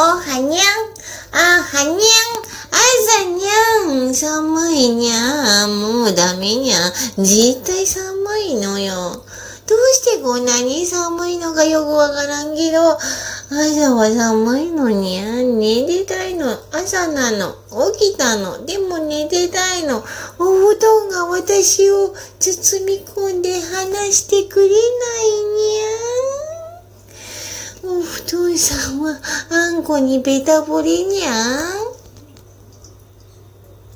[0.00, 1.00] はにゃん。
[1.32, 1.98] あはにゃん。
[2.72, 4.14] あざにゃん。
[4.14, 5.80] 寒いにゃん。
[5.80, 6.92] もうダメにゃん。
[7.24, 9.24] 絶対寒いのよ。
[9.70, 12.98] どうしてこんなに寒いのかよくわからんけど、
[13.50, 15.60] 朝は寒いのにゃん。
[15.60, 16.58] 寝てたいの。
[16.72, 17.54] 朝なの。
[17.92, 18.66] 起きたの。
[18.66, 20.02] でも寝てたいの。
[20.38, 24.74] お布団が私を包み込んで離してくれない
[28.26, 29.18] 布団さんは
[29.50, 31.79] あんこにべたぼれにゃー。